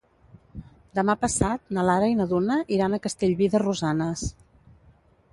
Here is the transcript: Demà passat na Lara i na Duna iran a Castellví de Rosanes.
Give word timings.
Demà 0.99 1.15
passat 1.25 1.75
na 1.77 1.83
Lara 1.89 2.07
i 2.13 2.17
na 2.21 2.25
Duna 2.31 2.57
iran 2.77 2.97
a 2.97 3.01
Castellví 3.03 3.51
de 3.57 3.61
Rosanes. 3.65 4.25